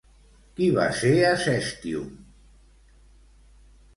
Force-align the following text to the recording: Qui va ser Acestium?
Qui 0.59 0.69
va 0.77 0.85
ser 1.01 1.11
Acestium? 1.33 2.09